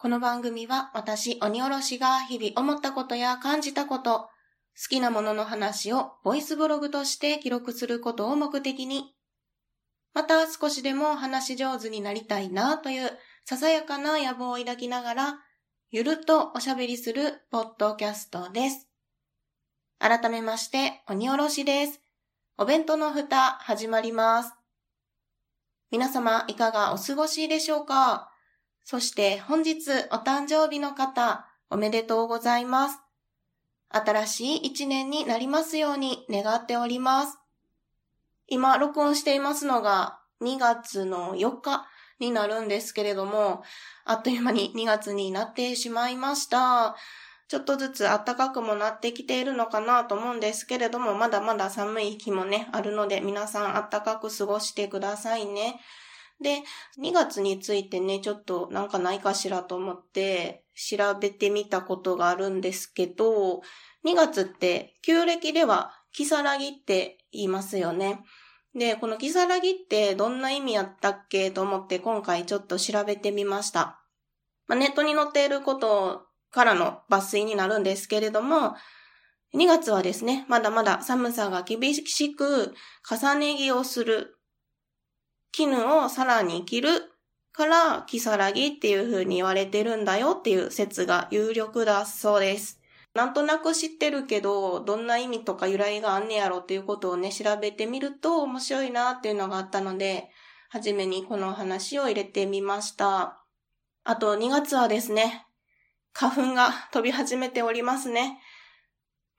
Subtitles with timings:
[0.00, 4.28] この番組は私、鬼おろしが日々思ったことや感じたこと、好
[4.90, 9.16] きなものの話をボイスブログとして記録することを目的に、
[10.14, 13.10] また少しでも話し上手になりたいなという
[13.44, 15.38] ささやかな野望を抱きながら、
[15.90, 18.88] ゆるっとおしゃべりするポッドキャストです。
[19.98, 22.00] 改めまして、鬼おろしです。
[22.56, 24.54] お弁当の蓋始まります。
[25.90, 28.27] 皆様いかがお過ごしでしょうか？
[28.90, 32.98] そして本日お誕生日の方、おめでとうございます。
[33.90, 37.38] 新しい一年になりますように願っております。
[38.46, 41.86] 今、録音していますのが2月の4日
[42.18, 43.62] になるんですけれども、
[44.06, 46.96] あっという間に2月になってしまいました。
[47.48, 55.78] ちょっとずつ暖かくもなってきているのかなと思うんですけれども、まだまだ寒い日もね、あるので皆さん暖かく過ごしてくださいね。
[56.40, 56.62] で、
[57.00, 63.62] 2月についてね、ちょっとなんかないかしらと思って調べてみたことがあるんですけど、
[64.06, 68.20] 2月って旧暦ではキサラギって言いますよね。
[68.74, 74.00] で、このキサラギってどんな意味やったっけと思って今回ちょっと調べてみました。
[74.68, 78.74] まあ、ネットに載っていることからの抜粋になるんですけれども、
[79.54, 82.74] 2月はですね、まだまだ寒さが厳しく
[83.08, 84.37] 重ね着をする
[85.52, 87.12] 絹をさらに着る
[87.52, 92.80] から、キサラギっていう風に言われてるんだよっていう説が有力だそうです。
[93.14, 100.30] なんとなく知ってるけど、どんな意味とか由来があんねやろっていうことをね、調べてみると面白いなっていうのがあったので、
[100.68, 103.42] はじめにこの話を入れてみました。
[104.04, 105.46] あと2月はですね、
[106.12, 108.38] 花粉が飛び始めておりますね。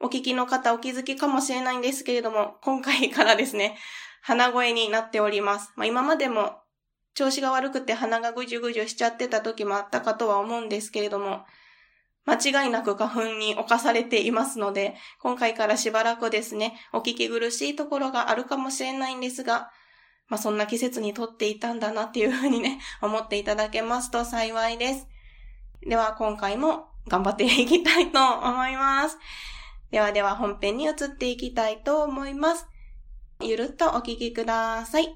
[0.02, 3.78] お聞きの方お気づきかもしれないんですけれども、今回からですね、
[4.22, 5.72] 鼻声になっております。
[5.76, 6.60] まあ、今までも
[7.14, 11.46] 調子が悪くて鼻がぐじゅぐじゅしちゃってた時もあったかとは思うんですけれども、
[12.26, 19.72] 間違いなく花粉に侵されていますので、今回からしばらくですね、お聞き苦しいところがあるかもしれないんですが、
[20.28, 25.08] まあ、そんな季節にとっていたんだなっていうふうにね、 思っていただけますと幸いです。
[25.82, 29.18] では今回も頑張っていきたいと思います。
[29.90, 32.68] ではでは本編に移っていきたいと思います。
[33.42, 35.16] ゆるっとお聞きください。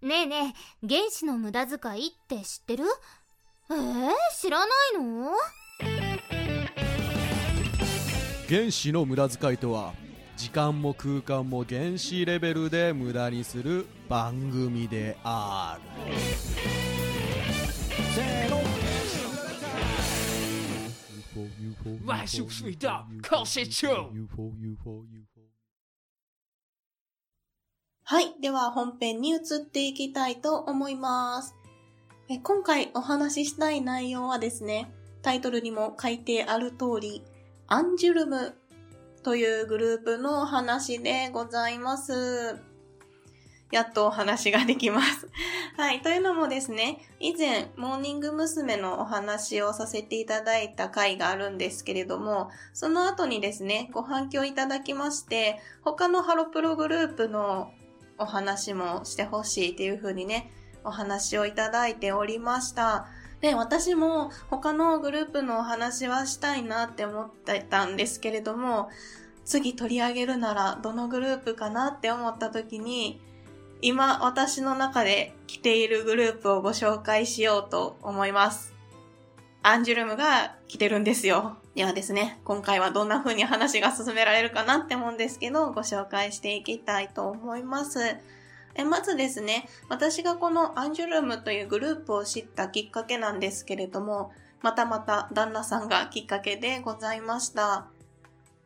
[0.00, 2.84] ねえねえ原子の無駄遣いって知ってる
[3.70, 4.10] えー、
[4.40, 5.32] 知らないの
[8.48, 9.94] 原子の無駄遣いとは
[10.36, 16.12] 時間も空間も原子レベルで無駄にする番組である
[18.14, 18.62] せーの
[22.04, 22.88] 万事水道
[23.28, 23.86] 考試中
[28.12, 28.34] はい。
[28.42, 31.54] では本編に移っていきたいと思います。
[32.28, 34.92] え今回お話ししたい内容はですね、
[35.22, 37.24] タイトルにも書いてある通り、
[37.68, 38.54] アンジュルム
[39.22, 42.60] というグループのお話でございます。
[43.70, 45.26] やっとお話ができます。
[45.78, 46.02] はい。
[46.02, 48.76] というのもですね、以前、モーニング娘。
[48.76, 57.72] のお話をさせていただいた回があるんですけれども、その後にですね、ご反響いただきまして、他のハロプログループの
[58.18, 60.50] お話もしてほしいっていう風にね、
[60.84, 63.06] お話をいただいておりました。
[63.40, 68.88] で、私も他のグループのお話はしたいなって思ってたんですけれども、
[69.44, 73.20] 次取り上げるならどのグループかなって思った時に、
[73.80, 78.74] 今私の中で来ているグループをご紹介しようと思います。
[79.64, 81.56] アンジュルムが来てるんですよ。
[81.74, 87.98] ではですね、今回はどんな風に話が進められるかなって思うんですけど、ご紹介していきたいと思います。
[88.74, 97.86] えまずですね、私がこのアンジュルムというグループを知ったきっかけなんですけれども、またまた旦那さんがきっかけでございました。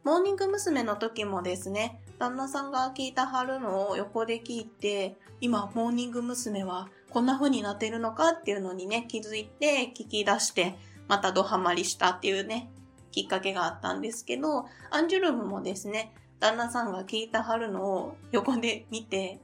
[0.02, 0.82] モーニング娘。
[0.82, 6.64] の時もですね、旦那さんが聞いたはるのを横で聞いて、今、モーニング娘。
[6.64, 10.76] はこんな風になってるのかっていうのにね、気づいて聞き出して、
[11.06, 12.68] またドハマりしたっていうね、
[13.16, 19.40] きっかけがあったんですけど、アンジュルムもですね、旦那さんが聞いたはるのを横で見て、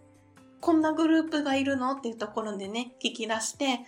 [0.60, 1.92] こんなグループがいるの？
[1.92, 3.80] っていうところでね、聞き出して、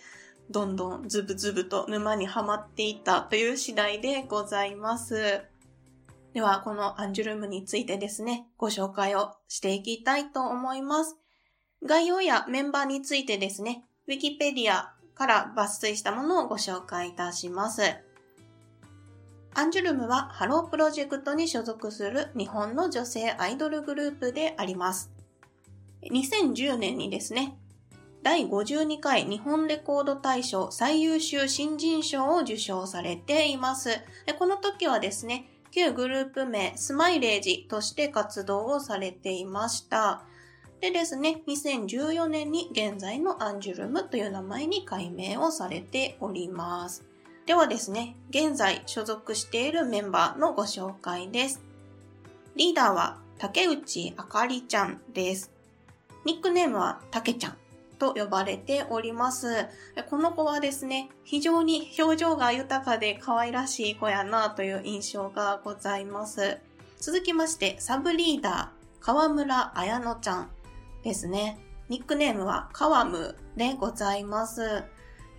[0.49, 5.43] どんどんズブズブと沼にはまっていったという次第でございます。
[6.33, 11.17] では、このアンジュルムについてですね、ご紹介をしていきたいと思います。
[11.85, 17.83] 概要やメンバーについてですね、ウィキペディアから抜粋したものをご紹介いたします。
[19.57, 25.13] アンジュルムはハロープロジェクトに所属する日本の女性アイドルグループであります。
[26.03, 27.57] 2010年にですね、
[28.25, 33.91] 第52回日本レコード大賞最優秀新人賞を受賞されています。
[34.41, 40.25] この時はですね、旧グループ名スマイレージとして活動をされていました。
[40.81, 47.05] でですね、2014年に現在のアンジュルムという名前に改名をされております。
[47.47, 51.61] ではですね、現在所属しているメンバーのご紹介です。
[52.57, 55.51] リーダーは竹内あかりちゃんです。
[56.25, 57.57] ニックネームはたけちゃん
[57.99, 59.67] と呼ばれております。
[60.09, 66.57] この子はですね、非常に表情が豊かで可愛らしい子やなという印象がございます。
[66.99, 70.51] 続きまして、サブリーダー、河村彩乃ちゃん
[71.03, 71.59] ですね。
[71.91, 74.83] ニックネームはカワムでございます。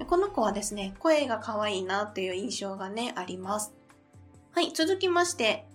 [0.03, 3.74] この子はですね、声が可愛いなという印象がね、あります。
[4.51, 5.65] はい、続きまして、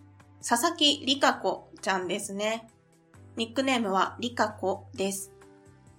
[0.46, 2.68] 佐々木りかこちゃんですね。
[3.36, 5.32] ニックネームはりかこです。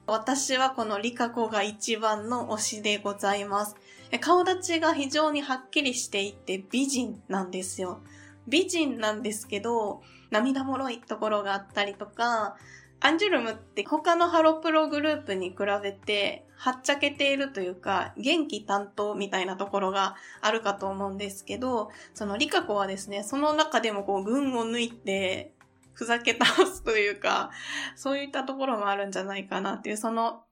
[0.07, 3.75] 私はこのりかこが一番の推しでございます。
[4.19, 8.01] 顔立ちが非常にはっきりしていて美人なんですよ。
[8.47, 12.55] 美人なんですけど、涙もろいところがあったりとか、
[13.03, 25.55] アンジュルムって他のハロプログループに比べて、はっちゃけているというか、元気担当みたいなところがあるかと思うんですけど、そのリカ子はですね、その中でもこう、群を抜いて、
[25.93, 27.49] ふざけ倒すというか、
[27.95, 30.43] そういったところもあるんじゃないかなっていう、その、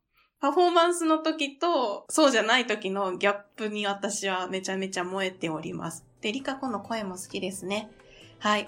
[0.41, 6.03] パフォーマンスの時と、そうじゃない時のギャップに私はめちゃめちゃ燃えております。
[6.21, 7.91] で、リカ子の声も好きですね。
[8.39, 8.67] はい。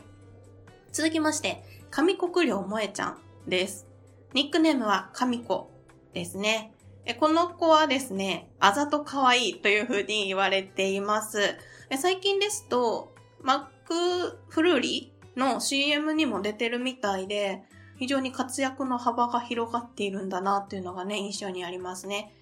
[0.92, 3.31] 続きまして、上国領萌ちゃん。
[3.48, 3.88] です。
[4.34, 5.70] ニックネームは神子
[6.14, 6.74] ですね。
[7.20, 11.58] この子はですね、あざと可愛いという風に言われています。
[12.00, 17.64] 最近ですと、マックフルーリの CM にも出てるみたいで、
[17.98, 22.34] 非常に活躍の幅が広がっているんだなっていうのがね、印象にありますね。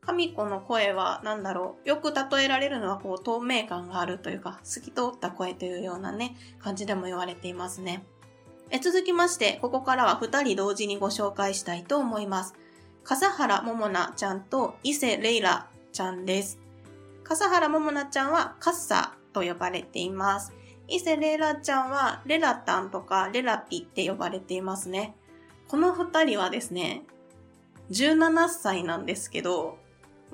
[0.00, 1.88] 神子の声は何だろう。
[1.88, 8.04] よく例えられるのはこう透明感があるというか、透き通った声というようなね、感じでも言われていますね。
[8.70, 12.54] え続きまして、ここからは2人同時にご紹介したいと思います。
[13.02, 16.58] 笠原桃奈ちゃんと伊勢レイラちゃんです。
[17.24, 20.52] 笠原桃奈ちゃんはカッサと呼ばれています。
[20.86, 25.14] 伊勢レイラちゃんはレラタンとかレラピって呼ばれていますね。
[25.68, 27.04] この2人はですね、
[27.90, 29.78] 17歳なんですけど、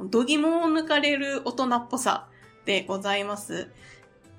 [0.00, 2.26] 度肝を抜かれる大人っぽさ
[2.64, 3.70] でございます。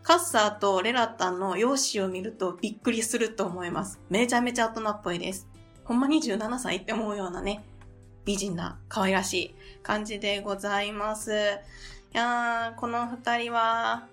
[0.05, 3.99] カッサーとレラタンの容姿を見るとびっくりすると思います。
[4.11, 5.47] めちゃめちゃ大人っぽいです。
[5.83, 7.65] ほんまに17歳って思うようなね、
[8.23, 11.31] 美人な可愛らしい感じでございます。
[11.31, 11.33] い
[12.15, 14.07] やー、この二人は、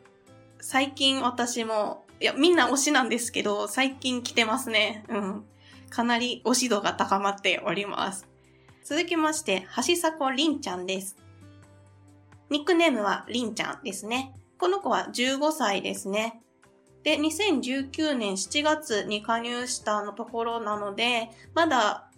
[0.63, 5.05] 最近私も、いや、みんな推しなんですけど、最近来てますね。
[5.11, 5.45] うん。
[5.91, 8.27] かなり推し度が高まっております。
[8.83, 11.19] 続きまして、橋迫りんちゃんです。
[12.49, 14.33] ニックネームはりんちゃんですね。
[14.63, 16.41] この子は15歳ですね。
[17.03, 22.09] で、2019年7月に加入したのところなので、まだ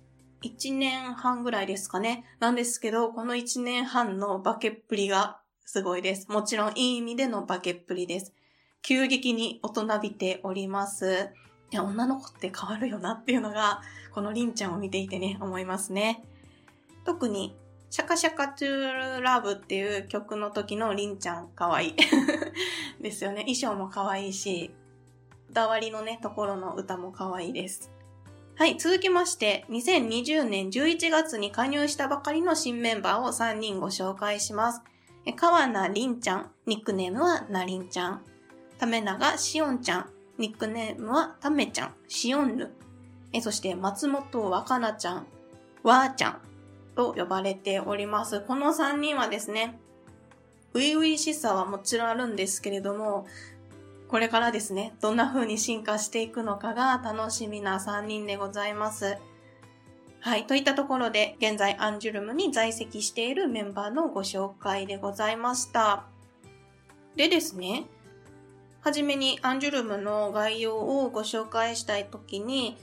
[0.43, 2.26] 1年半ぐらいですかね。
[2.41, 6.29] なんですけど、この1年半の化けっぷりがすごいです。
[6.29, 8.35] もちろんいい意味での化けっぷりです。
[8.82, 11.31] 急激に大人びております。
[11.70, 13.81] いや、女の子って変わるよなっていうのが、
[14.12, 16.23] このりんちゃんを見ていてね、思いますね。
[17.06, 17.56] 特に
[17.94, 21.94] シャカシャカトゥーラブっていう曲の時のりんちゃん可愛い
[23.01, 23.43] ですよね。
[23.43, 24.74] 衣装も可愛いし、
[25.51, 27.93] 歌割りのね、ところの歌も可愛いです。
[28.56, 34.82] はい、続きまして、2020年11月に加入したばかりの新メンバーを3人ご紹介します。
[35.36, 38.24] 川名りんちゃん、ニックネームはなりんちゃん。
[38.77, 42.74] ためながしおんちゃん、ニックネームはためちゃん、しおんぬ。
[43.41, 45.27] そして松本若菜ちゃん、
[45.84, 46.41] わーちゃん、
[46.94, 48.41] と呼ばれております。
[48.41, 49.79] この3人はですね、
[50.72, 53.27] 初々しさはもちろんあるんですけれども、
[54.08, 59.17] これからですね、どんな風に進化していくのかが楽しみな3人でございます。
[60.20, 60.46] はい。
[60.46, 66.05] といったところで、現在アンジュルムに在籍しているメンバーのご紹介でございました。
[67.15, 67.86] でですね、
[68.81, 72.77] はじめにアンジュルムの概要をご紹介したいときに、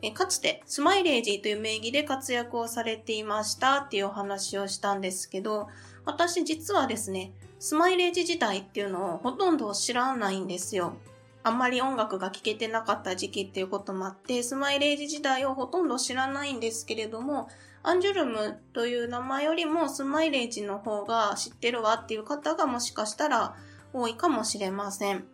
[0.00, 5.68] えかつてスマイレージという名義で活躍をされていましたっていうお話をしたんですけど、
[6.04, 10.96] 私実はですね、スマイレージ時代っていうのをほとんど知らないんですよ。
[11.42, 17.48] あんまり音楽が聴けてなかった時期っていうこともあって、スマイレージ時代をほとんど知らないんですけれども、
[17.82, 23.56] アンジュルムという名前よりもスマイレージの方が知ってるわっていう方がもしかしたら
[23.92, 25.24] 多いかもしれません。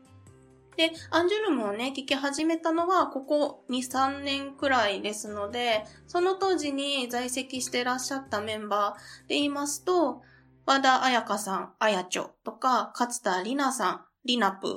[0.77, 10.23] で、アンジュルムをね、聴き始めたのは、ここ2、3年くらいですので、その当時に在籍してらっしゃったメンバーで言いますと、
[10.67, 14.73] 和田彩香さん、あやちょとか、勝田里奈さん、りなぷー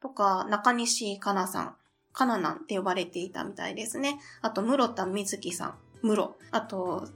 [0.00, 1.76] とか、中西かなさん、
[2.12, 4.20] かななんて呼ばれていたみたいですね。
[4.42, 6.36] あと、室田瑞希さん、室。
[6.52, 7.08] あと、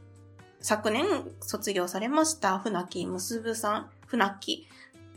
[0.61, 1.07] 昨年
[1.41, 4.67] 卒業されました、船木むすぶさん、船木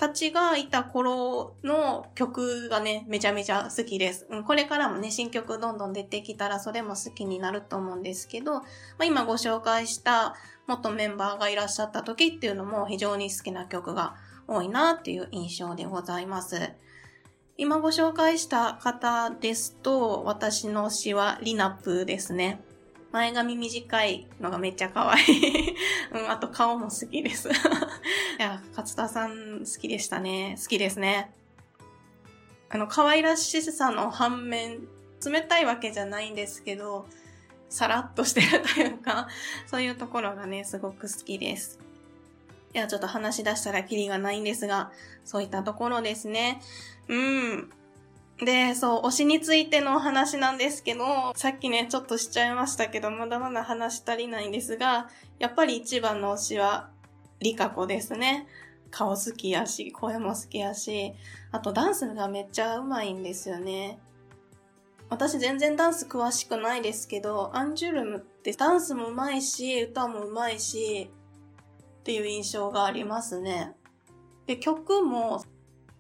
[0.01, 4.25] たちがいた頃の曲がね、めちゃめちゃ好きです。
[4.31, 8.63] うん、これからもね、新曲どんどん出てきたらそれも好きになると思うんですけど、ま
[9.01, 10.33] あ、今ご紹介した
[10.65, 14.15] 元メンバーがいらっしゃった時っていうのも非常に好きな曲が
[14.47, 16.71] 多いなっていう印象でございます。
[17.57, 22.59] 今ご紹介した方ですと、私の詩はリナップですね。
[23.11, 25.75] 前髪短いのがめっちゃ可愛い。
[26.13, 27.49] うん、あと顔も好きです。
[27.51, 27.51] い
[28.39, 30.55] や、勝田さん好きでしたね。
[30.61, 31.31] 好きですね。
[32.69, 34.87] あの、可愛らしさの反面、
[35.25, 37.05] 冷たいわけじゃないんですけど、
[37.67, 39.27] さらっとしてるというか、
[39.67, 41.79] そういうところがね、すごく好きです。
[42.73, 44.91] いや、ちょっと話し出したらキリがないんですが、
[45.25, 46.61] そういったところですね。
[47.09, 47.71] うん。
[48.43, 51.05] で、そう、推しについてのお話なんですけど、
[51.35, 56.89] さっきね、ちょっとしちゃいましたけど、まだまだ話足りないんですが、やっぱり一番の推しは、
[57.39, 58.47] リカコですね。
[58.89, 61.13] 顔好きやし、声も好きやし、
[61.51, 63.99] あとダンスがめっちゃうまいんですよね。
[65.09, 71.11] 私全然ダンス詳しくないですけど、アンジュルムってダンスもうまいし、歌もうまいし、
[71.99, 73.75] っていう印象がありますね。
[74.47, 75.43] で、曲も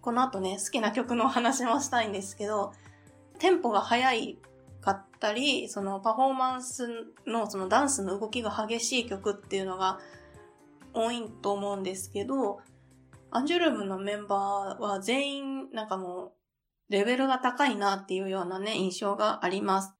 [0.01, 2.73] この後ね、好きな曲のお話もしたいんですけど、
[3.39, 4.37] テンポが速い
[4.81, 6.87] かったり、そのパフォーマンス
[7.27, 9.99] のそのダンスの動きが激しい曲っていうのが
[10.93, 12.59] 多いと思うんですけど、
[13.29, 16.33] アンジュルムのメンバーは全員なんかも
[16.89, 19.93] うレベルが高いなっていうようなね、印象があります。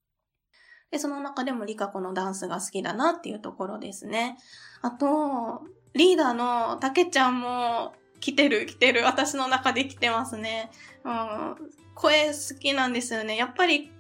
[0.90, 4.38] で、その中でもリカコのダンスが好きだなっていうところですね。
[4.82, 5.62] あと、
[5.94, 9.04] リーダーのたけちゃんも来てる来てる。
[9.04, 10.72] 私の中で来てますね。
[11.04, 11.56] うん、
[11.96, 13.36] 声好きなんですよね。
[13.36, 13.92] やっぱり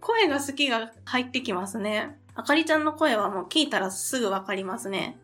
[0.00, 2.18] 声が好きが入ってきますね。
[2.34, 5.18] あかりちゃんの声はもう聞いたらすぐわかりますね。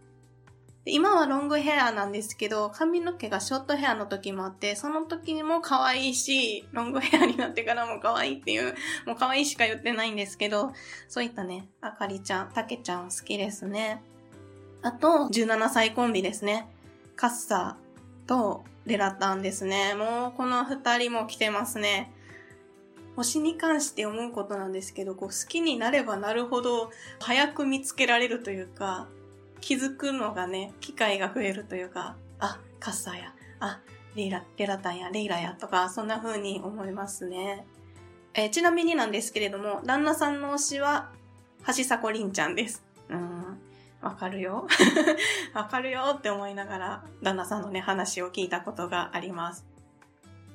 [0.90, 8.75] 今はロングヘアなんですけど、髪の毛がショートヘアの時もあって、その時にも可愛いし、ロングヘアになってからも可愛いっていう、
[9.05, 10.73] もう可愛いしか言ってないんですけど、
[11.09, 14.02] そういったね、あかりちゃん、たけちゃん好きですね。
[14.81, 16.69] あと、17歳コンビですね。
[17.17, 17.88] カッサー
[18.29, 19.95] とレラタンですね。
[19.95, 22.13] もうこの二人も来てますね。
[23.17, 29.09] 星に関して思うことなんですけど、こう好きになればなるほど早く見つけられるというか、
[29.61, 33.81] 気づくのがね、機会が増えるというか、あ、カッサーや、あ、
[34.15, 37.67] レイラ、レラタンや、レイラやとか、そんな風に思いますね。
[38.35, 41.11] えー、ちなみになんですけれども、旦那さんの推しは、
[41.67, 42.88] 橋迫凛ちゃんです。
[44.00, 44.67] わかるよ。
[45.55, 49.67] わかるよって思いながら、旦那さんのね、話を聞いたことがあります。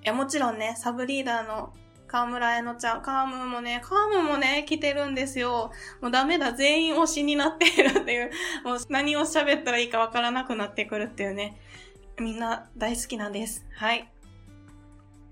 [0.04, 1.74] いや、もちろんね、サブリーダーの
[2.08, 5.72] 河村えのちゃん、カームもね、カームもね、来てるんですよ。
[6.00, 8.32] もうダメだ、全員推しになっているっていう、
[8.64, 11.60] もう何を喋ったらいいかわからなくなってくるっていうね。
[12.20, 13.66] みんな大好きなんです。
[13.76, 14.10] はい。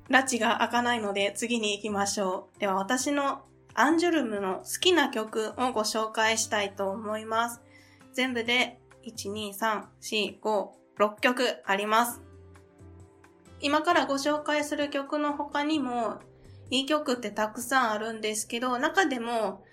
[0.09, 2.59] 拉致が開かないので次に行きましょう。
[2.59, 7.61] では私のアンジュルムの好きな曲をご紹介したいと思います。
[8.13, 10.67] 全部で1、2、3、4、5、
[10.99, 12.21] 6曲あります。
[13.59, 16.19] 今からご紹介する曲の他にも、
[16.69, 19.63] いい曲ってたくさんあるんですけど、中でも、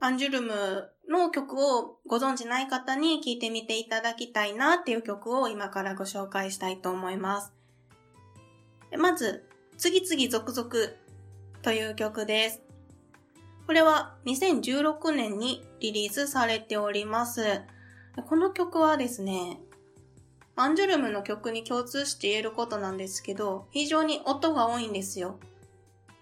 [0.00, 7.52] アンジュルムの曲をご存知ない方に聴いてみていただきたいなっていう曲を今からご紹介したいと思います。
[8.98, 9.46] まず、
[9.76, 10.70] 次々続々
[11.62, 12.69] という曲です。
[13.70, 17.62] これは2016年にリリースされております。
[18.28, 19.60] この曲はですね、
[20.56, 25.38] アンジュルムの曲に共通して言えることなんですけど、非常に音が多いんですよ。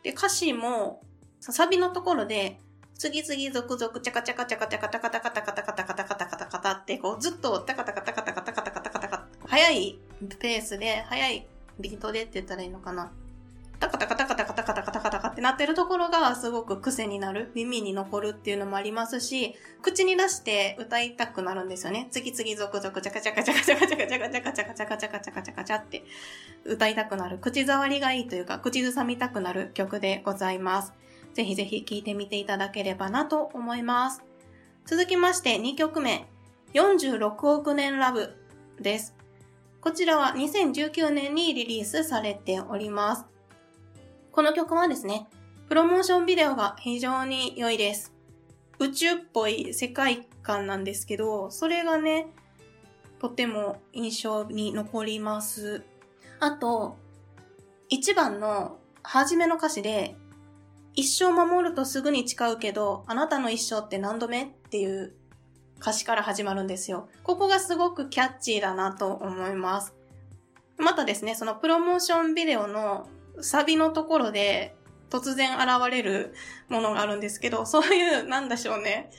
[0.02, 1.00] で、歌詞も、
[1.40, 2.60] サビのところで、
[2.98, 9.98] 次々続々、チャカチャカチャカチャカタカタカタカタカタカタカタカタカタって、こう、ずっとタカタカタカタカタカタカタカタカタ、早い
[10.38, 11.46] ペースで、早い
[11.80, 13.10] ビートでって言ったらいいのかな。
[13.80, 22.08] タカタカタカタカタカタカタカタカってなってるところがすごく癖になる、耳に残るっていうのもありますし、口に出して歌いたくなるんですよね。
[22.11, 26.04] 次々続々、チャカチャカチャカチャカチャカチャカチャカチャカチャカチャカチャカチャカチャって
[26.64, 27.38] 歌いたくなる。
[27.38, 30.92] 口触りがいいというか、口ずさみたくなる曲でございます。
[31.35, 34.23] ぜひぜひ聴いてみていただければなと思います。
[34.87, 36.26] 続きまして2曲目、
[36.75, 38.34] 46億年 LOVE
[38.80, 39.14] です。
[39.80, 43.38] こちらは2019年にリリースされております。
[44.38, 45.26] この曲はですね、
[45.68, 48.12] プロモーションビデオが非常に良いです。
[48.78, 52.28] 宇宙っぽい世界観なんですけど、それがね、
[53.18, 55.83] とても印象に残ります。
[56.38, 56.97] あと、
[57.88, 60.14] 一番の初めの歌詞で、
[60.95, 65.14] 一生守るとすぐに誓うけど、あなたの一生って何度目っていう
[65.80, 67.09] 歌詞から始まるんですよ。
[67.25, 69.97] ここがすごくキャッチーだなと思います。
[70.76, 73.09] またですね、そのプロモーションビデオの
[73.42, 74.75] サビのところで
[75.11, 76.35] 突然現れる
[76.68, 79.11] ものがあるんですけど、そういう、なんでしょうね。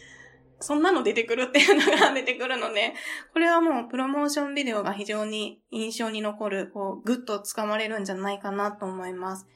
[0.61, 2.93] そんなの出てくるっていうのが出てくるので、
[3.33, 9.47] これはもうプロモーションビデオが非常に印象に残る、こう、ぐっと掴まれるんじゃないかなと思います。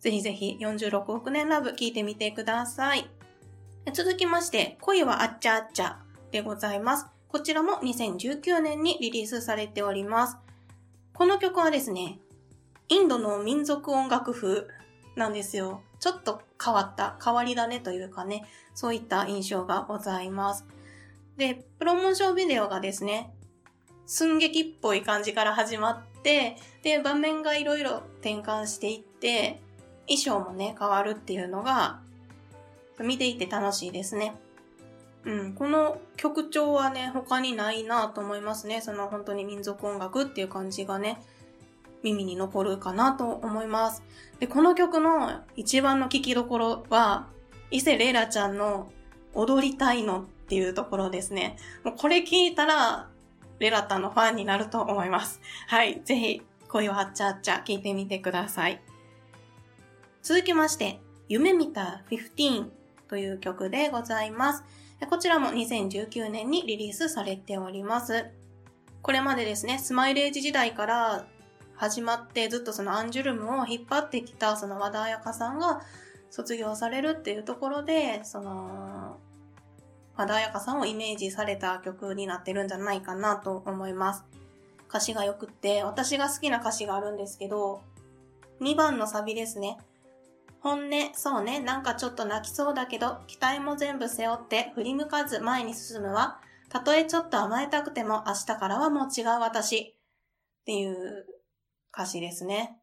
[0.00, 3.08] ぜひぜひ46億年ラブ聞いてみてください。
[3.94, 5.98] 続きまして、恋はあっちゃあっちゃ
[6.30, 7.06] でございます。
[7.28, 10.36] こちらも2019年にリリースされております。
[11.14, 12.18] この曲はですね、
[12.88, 14.66] インドの民族音楽風
[15.16, 15.82] なんですよ。
[16.00, 20.66] ちょっと変わった、変わり種というかね、そういった印象がございます。
[21.36, 23.34] で、プロモーションビデオがですね、
[24.06, 29.60] 寸劇っぽい感じから始まって、で、場面がいろいろ転換していって、
[30.06, 32.00] 衣装もね、変わるっていうのが、
[33.00, 34.34] 見ていて楽しいですね。
[35.24, 38.82] うん、この曲調はね、他にないなと思いますね。
[38.82, 41.22] その本当に民族音楽っていう感じがね、
[42.04, 44.04] 耳に残るかなと思います。
[44.38, 47.26] で、この曲の一番の聴きどころは、
[47.70, 48.92] 伊勢レイラちゃんの
[49.32, 51.56] 踊りたいのっていうところですね。
[51.82, 53.08] もうこれ聞いたら、
[53.58, 55.40] レラタのファンになると思います。
[55.66, 56.02] はい。
[56.04, 58.80] ぜひ、恋はあっちゃあっちゃ聞いてみてください。
[60.22, 62.66] 続きまして、夢見た15
[63.08, 64.64] という曲でございます。
[65.08, 68.26] こちらも2019年にリリースされております。
[69.02, 71.26] これまでですね、スマイレージ時代から
[71.76, 75.82] 始まってずっとそのアンジュルムを引っ張ってきたその和田彩香さんが
[76.34, 79.18] 卒業されるっていうところで、その、
[80.16, 84.24] 和田彩香さんをイメージされた曲になってるんじゃないかなと思います。
[84.88, 87.82] 歌詞が良くって、私が好きな歌詞があるんですけど、
[88.60, 89.78] 2番のサビですね。
[90.58, 96.40] 本音、そうね、なんかちょっと泣きそうだけど、期待も全部背負って振り向かず前に進むわ。
[96.68, 99.94] たとえちょっと甘えたくても明日からはもう違う私。
[100.62, 101.26] っていう
[101.94, 102.76] 歌詞ですね。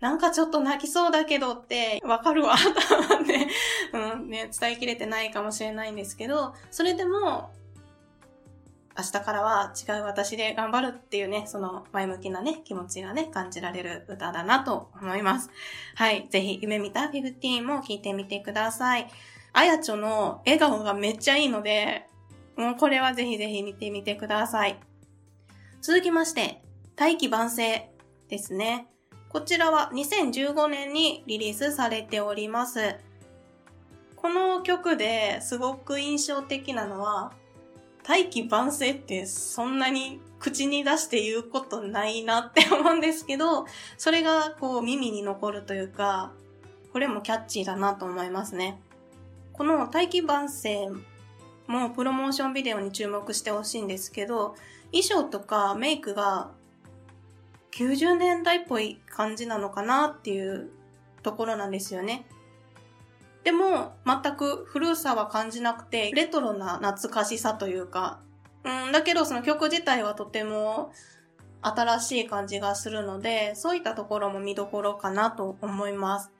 [0.00, 2.56] なんかちょっと泣きそうだけどってわかるわ。
[3.08, 3.48] 多ね、
[3.92, 7.50] うん、ね、伝えきれてないかもしれないんですけど、それでも、
[8.98, 15.50] 明日からは違う私で頑張るっていうね、その前向きなね、気持ちがね、感じられる歌だなと思います。
[15.94, 16.26] はい。
[16.30, 19.08] ぜひ、夢見た15も聴いてみてください。
[19.54, 22.06] あやちょの笑顔がめっちゃいいので、
[22.56, 24.80] もうこれはぜひぜひ見てみてください。
[25.80, 26.62] 続きまして、
[26.96, 27.91] 大器晩成
[28.28, 28.86] ですね。
[29.28, 32.96] こちらは2015年にリリースされております。
[34.16, 37.32] この曲ですごく印象的なのは、
[38.04, 46.32] 大器晩成ってそんなに口に出して言うことないなって思うんですけど、それがこう耳に残るというか、
[46.92, 48.80] これもキャッチーだなと思いますね。
[49.52, 50.88] この大器晩成
[51.66, 54.56] もプロモーションビデオに注目してほしいんですけど、
[54.90, 56.50] 衣装とかメイクが
[57.72, 60.70] 90年代っぽい感じなのかなっていう
[61.22, 62.26] ところなんですよね。
[63.44, 68.20] でも、全く古さは感じなくて、レトロな懐かしさというか、
[68.64, 70.92] うん、だけどその曲自体はとても
[71.62, 76.30] 新しい感じがするので、そういったところも見どころかなと思います。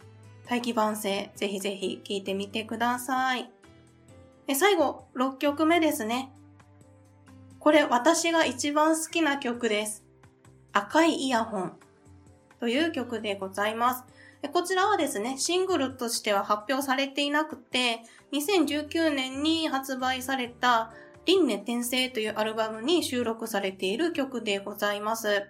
[0.47, 3.51] 大器晩成、ぜひぜひ聴いてみてください。
[4.47, 6.33] で最後、6曲目ですね。
[7.59, 10.05] これ私が一番好きな曲です。
[10.73, 11.73] 赤いイヤホン
[12.61, 14.05] という曲でございます。
[14.53, 18.01] こちらはですね、シングルとしては発表されていなくて、
[18.33, 20.93] 2019年に発売された
[21.27, 25.49] 輪廻転生というアルバムに収録されている曲でございます。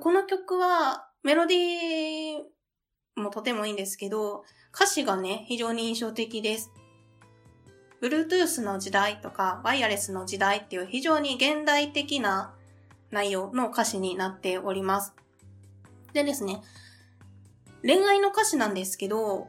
[0.00, 6.70] この曲はメロディーもとてもいいんですけど、歌詞がね、非常に印象的です。
[8.02, 12.54] Bluetooth の時代とかワイヤレスの時代っていう非常に現代的な
[13.10, 15.14] 内容の歌詞になっております。
[16.12, 16.62] でですね、
[17.82, 19.48] 恋愛の歌詞なんですけど、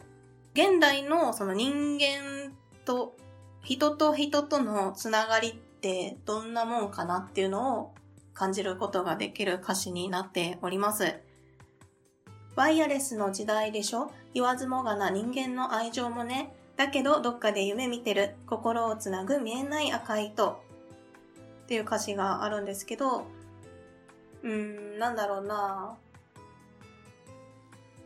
[0.54, 2.52] 現代のその人間
[2.86, 3.16] と
[3.64, 7.96] 人と人とのつながりってどんなもんかなっていうのを
[8.34, 11.16] 感じることができる歌詞になっております。
[12.56, 14.12] ワイヤレスの時代でしょ？
[14.34, 16.54] 言わずもがな人間の愛情もね。
[16.76, 18.36] だけどどっかで夢見てる。
[18.46, 20.62] 心をつなぐ見えない赤い糸。
[21.64, 23.28] っていう歌詞があるんですけど、
[24.44, 25.96] うん、なんだろうな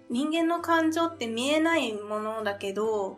[0.09, 3.17] 人間の感情って見えないものだけど、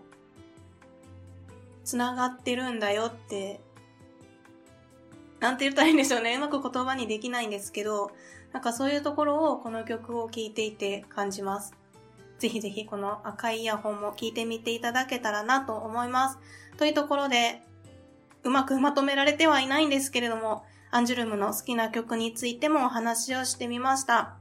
[1.83, 3.59] 繋がってるんだよって、
[5.39, 6.35] なんて言ったらいいんでしょうね。
[6.35, 8.11] うまく言葉にできないんですけど、
[8.51, 11.73] なんかそういうところをこの曲を聴いていて感じます。
[12.37, 16.37] ぜひぜひこの赤いイヤホンも聴いてみていただけたらなと思います。
[16.77, 17.63] というところで、
[18.43, 20.63] うまくまとめられてはいないんですけれども、
[20.95, 24.35] アンジュルムの好きな曲についてもお話をしてみました。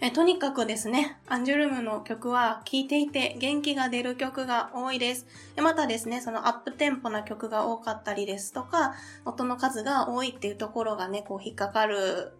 [0.00, 5.28] えとにかくですね、アンジュルムの曲は聴いていて元気が出る曲が多いです。
[5.54, 12.32] えまたですね、そのアップテンポな曲が多かったりですとか、音の数が多いっていうところがね、こう引っかかる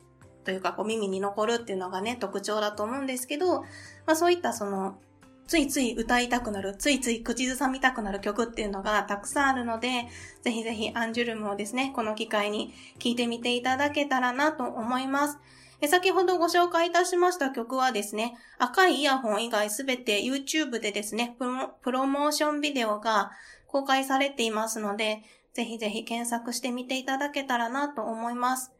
[0.42, 3.66] というか、こう耳に残るっていうのがね、特徴だと思うんですけど、ま
[4.14, 4.98] あそういったその、
[5.50, 10.06] ついつい歌いたくなる、ついつい口ずさみたくなる曲っていうのがたくさんあるので、
[10.42, 15.38] ぜひぜひアンジュルムをですね、この機会に聴いてみていただけたらなと思います。
[15.88, 23.32] 先ほどご紹介いたしました曲はですね、赤いイヤホン以外すべて YouTube でですねプロ、プロモーションビデオが
[23.66, 28.70] 公開されていますので、ぜひぜひ検索してみていただけたらなと思います。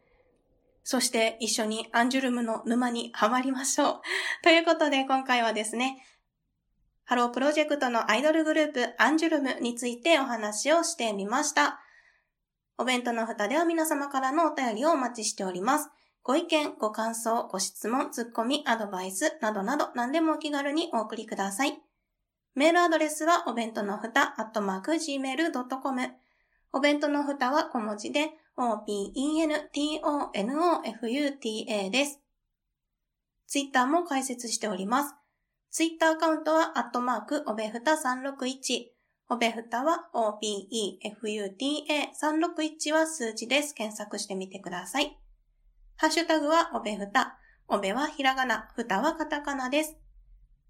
[0.85, 4.01] そして一緒にアンジュルムの沼にはまりましょう。
[4.45, 5.99] ということで今回はですね、
[7.05, 11.81] ハロープロジェクトのアイドルグループアンジュルムについてお話をしてみました。
[12.79, 15.91] お弁当の蓋では皆様からのお便りをお待ちしております。
[16.23, 21.79] ご意見、ご感想、ご質問、ツッコミ、アドバイスなどなど何でもお気軽にお送りください。
[22.55, 26.11] メールアドレスはお弁当のふた、アットマーク、gmail.com。
[26.73, 29.81] お弁当のふたは小文字で、o-b-e-n-t-o-n-o-f-u-t-a
[31.91, 32.21] です。
[33.47, 35.20] ツイッターも開設しております。
[35.71, 38.91] ツイッターアカウントは、アットマーク、おべふた361。
[39.29, 43.73] おべふたは、o-b-e-f-u-t-a361 は数字です。
[43.73, 45.17] 検索してみてください。
[45.97, 47.39] ハッシュタグはおべふた。
[47.69, 49.97] おべはひらがな、ふたはカタカナです。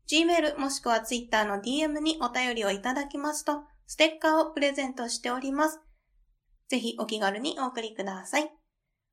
[0.07, 5.81] Gmail もしくは Twitter の DM にお便りをいただきますと、ステッカーをプレゼントしております。
[6.69, 8.60] ぜひお気軽にお送りください。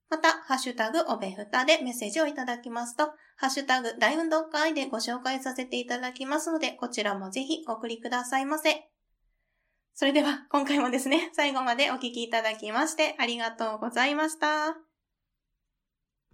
[0.09, 8.87] また、ハッシュタグおべふたでメッセージをいただきますと、ハッシュタグ大運動会でご紹介させていただきますので、こちらもぜひお送りくださいませ。
[9.93, 14.87] それでは、今回もですね、最後までお聞きいただきましてありがとうございました。